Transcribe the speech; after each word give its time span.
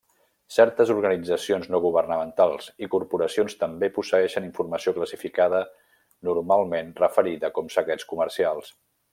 Certes 0.53 0.91
organitzacions 0.93 1.67
no 1.73 1.81
governamentals 1.83 2.69
i 2.87 2.89
corporacions 2.95 3.57
també 3.61 3.91
posseeixen 3.99 4.49
informació 4.49 4.95
classificada, 4.99 5.63
normalment 6.31 6.93
referida 7.05 7.55
com 7.61 7.73
secrets 7.79 8.13
comercials. 8.15 8.75